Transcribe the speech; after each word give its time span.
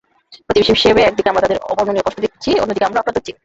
প্রতিবেশী 0.47 0.71
হিসেবে 0.77 1.01
একদিকে 1.03 1.29
আমরা 1.29 1.43
তাদের 1.43 1.59
অবর্ণনীয় 1.71 2.05
কষ্ট 2.05 2.19
দেখছি, 2.25 2.49
অন্যদিকে 2.61 2.87
আমরাও 2.87 3.01
আক্রান্ত 3.01 3.17
হচ্ছি। 3.19 3.33